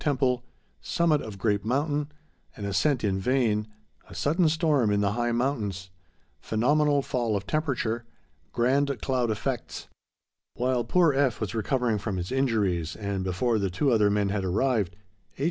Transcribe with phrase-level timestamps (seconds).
[0.03, 7.45] Temple—Summit of Great Mountain—An Ascent in Vain—A Sudden Storm in the High Mountains—Phenomenal Fall of
[7.45, 9.89] Temperature—Grand Cloud Effects._
[10.55, 11.39] While poor F.
[11.39, 14.95] was recovering from his injuries, and before the two other men had arrived,
[15.35, 15.39] H.